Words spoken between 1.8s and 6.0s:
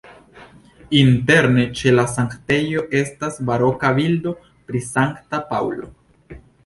ĉe la sanktejo estas baroka bildo pri Sankta Paŭlo.